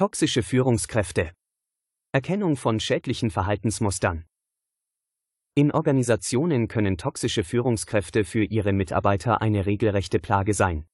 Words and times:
Toxische 0.00 0.42
Führungskräfte. 0.42 1.32
Erkennung 2.10 2.56
von 2.56 2.80
schädlichen 2.80 3.30
Verhaltensmustern. 3.30 4.24
In 5.54 5.72
Organisationen 5.72 6.68
können 6.68 6.96
toxische 6.96 7.44
Führungskräfte 7.44 8.24
für 8.24 8.42
ihre 8.42 8.72
Mitarbeiter 8.72 9.42
eine 9.42 9.66
regelrechte 9.66 10.18
Plage 10.18 10.54
sein. 10.54 10.86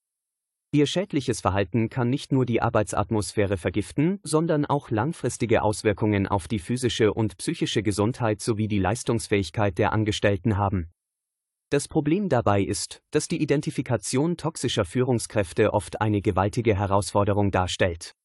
Ihr 0.72 0.86
schädliches 0.86 1.40
Verhalten 1.40 1.88
kann 1.88 2.10
nicht 2.10 2.32
nur 2.32 2.46
die 2.46 2.60
Arbeitsatmosphäre 2.60 3.58
vergiften, 3.58 4.18
sondern 4.24 4.66
auch 4.66 4.90
langfristige 4.90 5.62
Auswirkungen 5.62 6.26
auf 6.26 6.48
die 6.48 6.58
physische 6.58 7.14
und 7.14 7.36
psychische 7.36 7.84
Gesundheit 7.84 8.40
sowie 8.40 8.66
die 8.66 8.80
Leistungsfähigkeit 8.80 9.78
der 9.78 9.92
Angestellten 9.92 10.56
haben. 10.56 10.90
Das 11.70 11.86
Problem 11.86 12.28
dabei 12.28 12.60
ist, 12.60 13.04
dass 13.12 13.28
die 13.28 13.40
Identifikation 13.40 14.36
toxischer 14.36 14.84
Führungskräfte 14.84 15.72
oft 15.72 16.00
eine 16.00 16.22
gewaltige 16.22 16.76
Herausforderung 16.76 17.52
darstellt. 17.52 18.16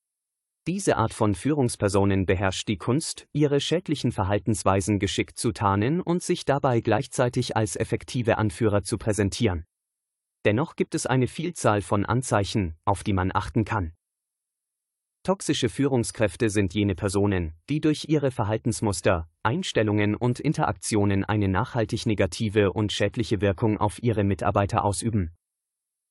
Diese 0.67 0.97
Art 0.97 1.11
von 1.11 1.33
Führungspersonen 1.33 2.27
beherrscht 2.27 2.67
die 2.67 2.77
Kunst, 2.77 3.27
ihre 3.33 3.59
schädlichen 3.59 4.11
Verhaltensweisen 4.11 4.99
geschickt 4.99 5.39
zu 5.39 5.53
tarnen 5.53 6.01
und 6.01 6.21
sich 6.21 6.45
dabei 6.45 6.81
gleichzeitig 6.81 7.57
als 7.57 7.75
effektive 7.75 8.37
Anführer 8.37 8.83
zu 8.83 8.99
präsentieren. 8.99 9.65
Dennoch 10.45 10.75
gibt 10.75 10.93
es 10.93 11.07
eine 11.07 11.25
Vielzahl 11.27 11.81
von 11.81 12.05
Anzeichen, 12.05 12.75
auf 12.85 13.03
die 13.03 13.13
man 13.13 13.31
achten 13.33 13.65
kann. 13.65 13.93
Toxische 15.23 15.69
Führungskräfte 15.69 16.51
sind 16.51 16.75
jene 16.75 16.93
Personen, 16.93 17.53
die 17.69 17.81
durch 17.81 18.05
ihre 18.07 18.29
Verhaltensmuster, 18.29 19.29
Einstellungen 19.41 20.15
und 20.15 20.39
Interaktionen 20.39 21.23
eine 21.23 21.47
nachhaltig 21.47 22.05
negative 22.05 22.73
und 22.73 22.91
schädliche 22.91 23.41
Wirkung 23.41 23.79
auf 23.79 24.01
ihre 24.01 24.23
Mitarbeiter 24.23 24.83
ausüben. 24.83 25.31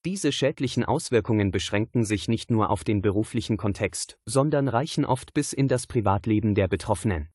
Diese 0.06 0.33
schädlichen 0.33 0.83
Auswirkungen 0.83 1.51
beschränken 1.51 2.06
sich 2.06 2.27
nicht 2.27 2.51
nur 2.51 2.70
auf 2.70 2.84
den 2.84 3.03
beruflichen 3.03 3.59
Kontext, 3.59 4.17
sondern 4.25 4.67
reichen 4.67 5.05
oft 5.05 5.34
bis 5.34 5.53
in 5.53 5.69
das 5.69 5.87
Privatleben 5.87 6.55
der 6.55 6.69
Betroffenen. 6.69 7.29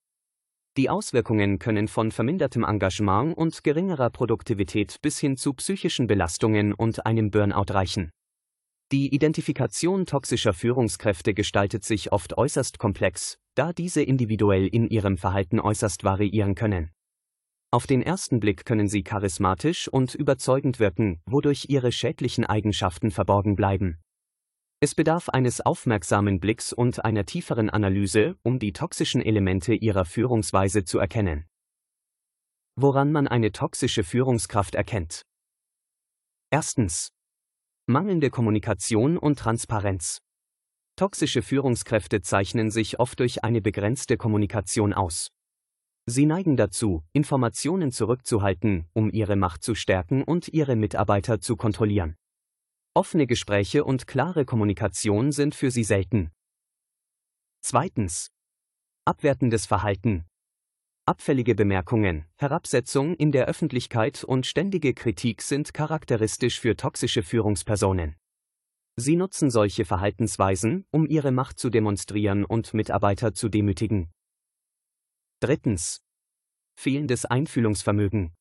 Die 0.76 0.90
Auswirkungen 0.90 1.60
können 1.60 1.88
von 1.88 2.12
vermindertem 2.12 2.64
Engagement 2.64 3.38
und 3.38 3.64
geringerer 3.64 4.10
Produktivität 4.10 4.98
bis 5.04 5.20
hin 5.20 5.38
zu 5.38 5.54
psychischen 5.54 6.08
Belastungen 6.08 6.74
und 6.74 7.06
einem 7.06 7.30
Burnout 7.30 7.72
reichen. 7.72 8.10
Die 8.92 9.14
Identifikation 9.14 10.08
toxischer 10.08 10.54
Führungskräfte 10.54 11.36
gestaltet 11.36 11.84
sich 11.84 12.12
oft 12.12 12.36
äußerst 12.36 12.80
komplex, 12.80 13.38
da 13.54 13.74
diese 13.74 14.02
individuell 14.02 14.68
in 14.68 14.88
ihrem 14.88 15.18
Verhalten 15.18 15.60
äußerst 15.60 16.04
variieren 16.04 16.56
können. 16.56 16.95
Auf 17.76 17.88
den 17.88 18.02
ersten 18.02 18.40
Blick 18.40 18.64
können 18.64 18.88
sie 18.88 19.04
charismatisch 19.04 19.90
und 19.90 20.16
überzeugend 20.16 20.80
wirken, 20.80 21.20
wodurch 21.26 21.66
ihre 21.68 21.92
schädlichen 21.92 22.46
Eigenschaften 22.46 23.12
verborgen 23.12 23.58
bleiben. 23.58 24.00
Es 24.80 24.96
bedarf 24.96 25.28
eines 25.28 25.60
aufmerksamen 25.60 26.40
Blicks 26.40 26.72
und 26.72 27.04
einer 27.04 27.26
tieferen 27.26 27.70
Analyse, 27.70 28.38
um 28.44 28.60
die 28.60 28.72
toxischen 28.72 29.22
Elemente 29.22 29.74
ihrer 29.74 30.06
Führungsweise 30.06 30.86
zu 30.86 31.00
erkennen. 31.00 31.48
Woran 32.78 33.12
man 33.12 33.28
eine 33.28 33.52
toxische 33.52 34.06
Führungskraft 34.06 34.76
erkennt. 34.76 35.24
Erstens. 36.52 37.10
Mangelnde 37.88 38.30
Kommunikation 38.30 39.18
und 39.18 39.38
Transparenz. 39.38 40.20
Toxische 40.96 41.42
Führungskräfte 41.42 42.22
zeichnen 42.22 42.72
sich 42.72 43.02
oft 43.02 43.20
durch 43.20 43.44
eine 43.44 43.60
begrenzte 43.60 44.16
Kommunikation 44.16 44.94
aus. 44.94 45.28
Sie 46.08 46.28
neigen 46.28 46.56
dazu, 46.56 47.04
Informationen 47.14 47.92
zurückzuhalten, 47.92 48.86
um 48.94 49.10
ihre 49.10 49.36
Macht 49.36 49.64
zu 49.64 49.74
stärken 49.74 50.24
und 50.24 50.48
ihre 50.50 50.76
Mitarbeiter 50.76 51.42
zu 51.42 51.56
kontrollieren. 51.56 52.16
Offene 52.94 53.26
Gespräche 53.26 53.84
und 53.84 54.06
klare 54.06 54.46
Kommunikation 54.46 55.32
sind 55.32 55.56
für 55.56 55.72
sie 55.72 55.84
selten. 55.84 56.32
Zweitens. 57.62 58.30
Abwertendes 59.06 59.66
Verhalten. 59.66 60.26
Abfällige 61.08 61.56
Bemerkungen, 61.56 62.26
Herabsetzung 62.38 63.16
in 63.16 63.32
der 63.32 63.48
Öffentlichkeit 63.48 64.24
und 64.24 64.46
ständige 64.46 64.94
Kritik 64.94 65.42
sind 65.42 65.74
charakteristisch 65.74 66.60
für 66.60 66.76
toxische 66.76 67.24
Führungspersonen. 67.24 68.16
Sie 68.96 69.16
nutzen 69.16 69.50
solche 69.50 69.86
Verhaltensweisen, 69.86 70.86
um 70.92 71.08
ihre 71.08 71.32
Macht 71.32 71.60
zu 71.60 71.70
demonstrieren 71.70 72.46
und 72.46 72.74
Mitarbeiter 72.74 73.34
zu 73.34 73.50
demütigen. 73.50 74.12
Drittens. 75.42 76.02
Fehlendes 76.80 77.26
Einfühlungsvermögen. 77.26 78.34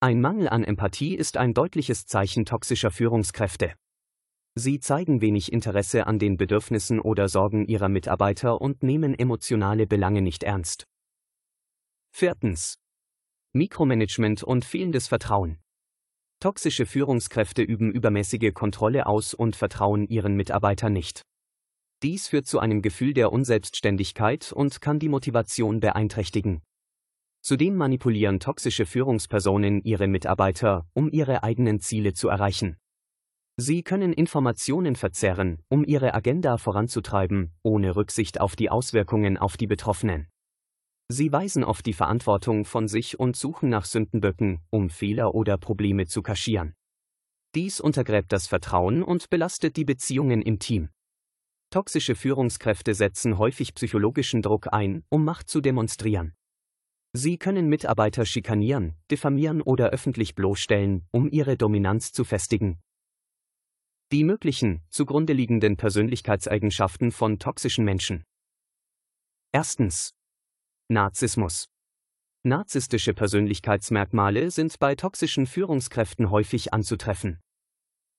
Ein 0.00 0.20
Mangel 0.20 0.48
an 0.48 0.64
Empathie 0.64 1.14
ist 1.16 1.36
ein 1.36 1.52
deutliches 1.52 2.06
Zeichen 2.06 2.44
toxischer 2.44 2.90
Führungskräfte. 2.90 3.74
Sie 4.54 4.80
zeigen 4.80 5.20
wenig 5.20 5.52
Interesse 5.52 6.06
an 6.06 6.18
den 6.18 6.36
Bedürfnissen 6.36 7.00
oder 7.00 7.28
Sorgen 7.28 7.66
ihrer 7.66 7.88
Mitarbeiter 7.88 8.60
und 8.60 8.82
nehmen 8.82 9.18
emotionale 9.18 9.86
Belange 9.86 10.22
nicht 10.22 10.42
ernst. 10.42 10.86
Viertens. 12.14 12.78
Mikromanagement 13.52 14.42
und 14.42 14.64
fehlendes 14.64 15.08
Vertrauen. 15.08 15.58
Toxische 16.40 16.86
Führungskräfte 16.86 17.62
üben 17.62 17.90
übermäßige 17.90 18.52
Kontrolle 18.52 19.06
aus 19.06 19.34
und 19.34 19.56
vertrauen 19.56 20.06
ihren 20.08 20.34
Mitarbeitern 20.36 20.92
nicht. 20.92 21.22
Dies 22.02 22.26
führt 22.26 22.46
zu 22.46 22.58
einem 22.58 22.82
Gefühl 22.82 23.14
der 23.14 23.32
Unselbstständigkeit 23.32 24.52
und 24.52 24.80
kann 24.80 24.98
die 24.98 25.08
Motivation 25.08 25.78
beeinträchtigen. 25.78 26.60
Zudem 27.42 27.76
manipulieren 27.76 28.40
toxische 28.40 28.86
Führungspersonen 28.86 29.82
ihre 29.82 30.08
Mitarbeiter, 30.08 30.86
um 30.94 31.10
ihre 31.10 31.44
eigenen 31.44 31.80
Ziele 31.80 32.12
zu 32.12 32.28
erreichen. 32.28 32.76
Sie 33.56 33.82
können 33.82 34.12
Informationen 34.12 34.96
verzerren, 34.96 35.62
um 35.68 35.84
ihre 35.84 36.14
Agenda 36.14 36.56
voranzutreiben, 36.56 37.52
ohne 37.62 37.94
Rücksicht 37.94 38.40
auf 38.40 38.56
die 38.56 38.70
Auswirkungen 38.70 39.36
auf 39.36 39.56
die 39.56 39.66
Betroffenen. 39.66 40.28
Sie 41.08 41.30
weisen 41.30 41.62
oft 41.62 41.84
die 41.84 41.92
Verantwortung 41.92 42.64
von 42.64 42.88
sich 42.88 43.20
und 43.20 43.36
suchen 43.36 43.68
nach 43.68 43.84
Sündenböcken, 43.84 44.60
um 44.70 44.88
Fehler 44.88 45.34
oder 45.34 45.58
Probleme 45.58 46.06
zu 46.06 46.22
kaschieren. 46.22 46.74
Dies 47.54 47.80
untergräbt 47.80 48.32
das 48.32 48.46
Vertrauen 48.46 49.02
und 49.02 49.28
belastet 49.28 49.76
die 49.76 49.84
Beziehungen 49.84 50.40
im 50.40 50.58
Team. 50.58 50.88
Toxische 51.72 52.14
Führungskräfte 52.14 52.92
setzen 52.92 53.38
häufig 53.38 53.72
psychologischen 53.72 54.42
Druck 54.42 54.70
ein, 54.74 55.04
um 55.08 55.24
Macht 55.24 55.48
zu 55.48 55.62
demonstrieren. 55.62 56.34
Sie 57.14 57.38
können 57.38 57.66
Mitarbeiter 57.66 58.26
schikanieren, 58.26 58.94
diffamieren 59.10 59.62
oder 59.62 59.88
öffentlich 59.88 60.34
bloßstellen, 60.34 61.08
um 61.12 61.30
ihre 61.30 61.56
Dominanz 61.56 62.12
zu 62.12 62.24
festigen. 62.24 62.82
Die 64.12 64.22
möglichen, 64.22 64.82
zugrunde 64.90 65.32
liegenden 65.32 65.78
Persönlichkeitseigenschaften 65.78 67.10
von 67.10 67.38
toxischen 67.38 67.86
Menschen. 67.86 68.22
Erstens. 69.50 70.12
Narzissmus. 70.88 71.70
Narzisstische 72.42 73.14
Persönlichkeitsmerkmale 73.14 74.50
sind 74.50 74.78
bei 74.78 74.94
toxischen 74.94 75.46
Führungskräften 75.46 76.30
häufig 76.30 76.74
anzutreffen. 76.74 77.40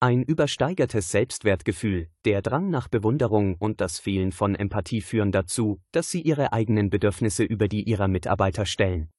Ein 0.03 0.21
übersteigertes 0.21 1.11
Selbstwertgefühl, 1.11 2.09
der 2.25 2.41
Drang 2.41 2.69
nach 2.69 2.89
Bewunderung 2.89 3.55
und 3.55 3.79
das 3.79 3.99
Fehlen 3.99 4.33
von 4.33 4.53
Empathie 4.53 4.99
führen 4.99 5.31
dazu, 5.31 5.79
dass 5.93 6.11
sie 6.11 6.21
ihre 6.21 6.51
eigenen 6.51 6.89
Bedürfnisse 6.89 7.45
über 7.45 7.69
die 7.69 7.83
ihrer 7.83 8.09
Mitarbeiter 8.09 8.65
stellen. 8.65 9.13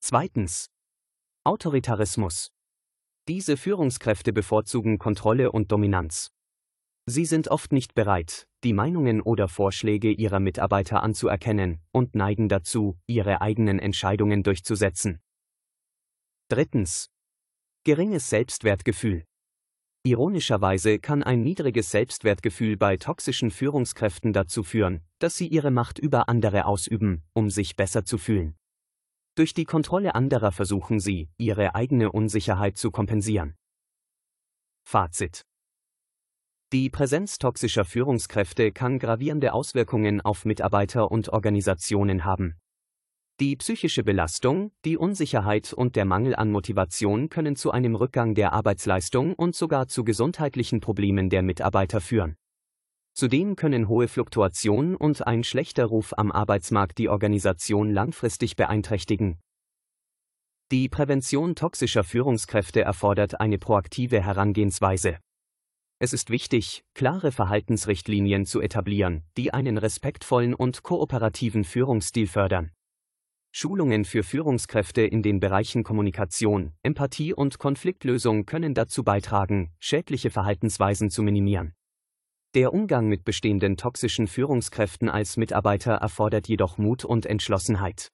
Zweitens. 0.00 0.68
Autoritarismus. 1.44 2.52
Diese 3.26 3.56
Führungskräfte 3.56 4.34
bevorzugen 4.34 4.98
Kontrolle 4.98 5.50
und 5.50 5.72
Dominanz. 5.72 6.30
Sie 7.06 7.24
sind 7.24 7.48
oft 7.48 7.72
nicht 7.72 7.94
bereit, 7.94 8.46
die 8.64 8.74
Meinungen 8.74 9.22
oder 9.22 9.48
Vorschläge 9.48 10.10
ihrer 10.10 10.40
Mitarbeiter 10.40 11.02
anzuerkennen 11.02 11.80
und 11.90 12.14
neigen 12.14 12.50
dazu, 12.50 12.98
ihre 13.06 13.40
eigenen 13.40 13.78
Entscheidungen 13.78 14.42
durchzusetzen. 14.42 15.22
Drittens. 16.50 17.08
Geringes 17.84 18.28
Selbstwertgefühl. 18.28 19.24
Ironischerweise 20.06 20.98
kann 20.98 21.22
ein 21.22 21.42
niedriges 21.42 21.90
Selbstwertgefühl 21.90 22.76
bei 22.76 22.98
toxischen 22.98 23.50
Führungskräften 23.50 24.34
dazu 24.34 24.62
führen, 24.62 25.00
dass 25.18 25.36
sie 25.36 25.48
ihre 25.48 25.70
Macht 25.70 25.98
über 25.98 26.28
andere 26.28 26.66
ausüben, 26.66 27.22
um 27.32 27.48
sich 27.48 27.74
besser 27.74 28.04
zu 28.04 28.18
fühlen. 28.18 28.54
Durch 29.34 29.54
die 29.54 29.64
Kontrolle 29.64 30.14
anderer 30.14 30.52
versuchen 30.52 31.00
sie, 31.00 31.30
ihre 31.38 31.74
eigene 31.74 32.12
Unsicherheit 32.12 32.76
zu 32.76 32.90
kompensieren. 32.90 33.56
Fazit 34.86 35.46
die 36.74 36.90
Präsenz 36.90 37.38
toxischer 37.38 37.84
Führungskräfte 37.84 38.72
kann 38.72 38.98
gravierende 38.98 39.52
Auswirkungen 39.52 40.20
auf 40.20 40.44
Mitarbeiter 40.44 41.08
und 41.08 41.28
Organisationen 41.28 42.24
haben. 42.24 42.56
Die 43.40 43.56
psychische 43.56 44.04
Belastung, 44.04 44.70
die 44.84 44.96
Unsicherheit 44.96 45.72
und 45.72 45.96
der 45.96 46.04
Mangel 46.04 46.36
an 46.36 46.52
Motivation 46.52 47.28
können 47.30 47.56
zu 47.56 47.72
einem 47.72 47.96
Rückgang 47.96 48.36
der 48.36 48.52
Arbeitsleistung 48.52 49.34
und 49.34 49.56
sogar 49.56 49.88
zu 49.88 50.04
gesundheitlichen 50.04 50.78
Problemen 50.78 51.30
der 51.30 51.42
Mitarbeiter 51.42 52.00
führen. 52.00 52.36
Zudem 53.12 53.56
können 53.56 53.88
hohe 53.88 54.06
Fluktuation 54.06 54.94
und 54.94 55.26
ein 55.26 55.42
schlechter 55.42 55.86
Ruf 55.86 56.14
am 56.16 56.30
Arbeitsmarkt 56.30 56.96
die 56.98 57.08
Organisation 57.08 57.90
langfristig 57.90 58.54
beeinträchtigen. 58.54 59.40
Die 60.70 60.88
Prävention 60.88 61.56
toxischer 61.56 62.04
Führungskräfte 62.04 62.82
erfordert 62.82 63.40
eine 63.40 63.58
proaktive 63.58 64.22
Herangehensweise. 64.22 65.18
Es 65.98 66.12
ist 66.12 66.30
wichtig, 66.30 66.84
klare 66.94 67.32
Verhaltensrichtlinien 67.32 68.46
zu 68.46 68.60
etablieren, 68.60 69.24
die 69.36 69.52
einen 69.52 69.76
respektvollen 69.76 70.54
und 70.54 70.84
kooperativen 70.84 71.64
Führungsstil 71.64 72.28
fördern. 72.28 72.70
Schulungen 73.56 74.04
für 74.04 74.24
Führungskräfte 74.24 75.02
in 75.02 75.22
den 75.22 75.38
Bereichen 75.38 75.84
Kommunikation, 75.84 76.72
Empathie 76.82 77.32
und 77.32 77.60
Konfliktlösung 77.60 78.46
können 78.46 78.74
dazu 78.74 79.04
beitragen, 79.04 79.70
schädliche 79.78 80.30
Verhaltensweisen 80.30 81.08
zu 81.08 81.22
minimieren. 81.22 81.72
Der 82.54 82.74
Umgang 82.74 83.06
mit 83.06 83.24
bestehenden 83.24 83.76
toxischen 83.76 84.26
Führungskräften 84.26 85.08
als 85.08 85.36
Mitarbeiter 85.36 85.92
erfordert 85.92 86.48
jedoch 86.48 86.78
Mut 86.78 87.04
und 87.04 87.26
Entschlossenheit. 87.26 88.08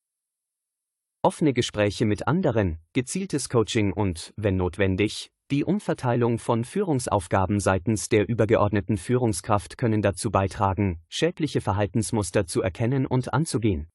Offene 1.22 1.54
Gespräche 1.54 2.04
mit 2.04 2.28
anderen, 2.28 2.76
gezieltes 2.92 3.48
Coaching 3.48 3.94
und, 3.94 4.34
wenn 4.36 4.58
notwendig, 4.58 5.30
die 5.50 5.64
Umverteilung 5.64 6.38
von 6.38 6.66
Führungsaufgaben 6.66 7.60
seitens 7.60 8.10
der 8.10 8.28
übergeordneten 8.28 8.98
Führungskraft 8.98 9.78
können 9.78 10.02
dazu 10.02 10.30
beitragen, 10.30 11.00
schädliche 11.08 11.62
Verhaltensmuster 11.62 12.46
zu 12.46 12.60
erkennen 12.60 13.06
und 13.06 13.32
anzugehen. 13.32 13.88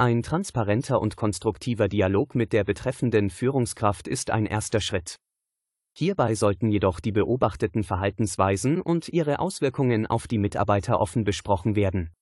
Ein 0.00 0.22
transparenter 0.22 0.98
und 0.98 1.16
konstruktiver 1.16 1.86
Dialog 1.86 2.34
mit 2.34 2.54
der 2.54 2.64
betreffenden 2.64 3.28
Führungskraft 3.28 4.08
ist 4.08 4.30
ein 4.30 4.46
erster 4.46 4.80
Schritt. 4.80 5.16
Hierbei 5.94 6.34
sollten 6.34 6.70
jedoch 6.70 7.00
die 7.00 7.12
beobachteten 7.12 7.84
Verhaltensweisen 7.84 8.80
und 8.80 9.10
ihre 9.10 9.40
Auswirkungen 9.40 10.06
auf 10.06 10.26
die 10.26 10.38
Mitarbeiter 10.38 11.02
offen 11.02 11.24
besprochen 11.24 11.76
werden. 11.76 12.14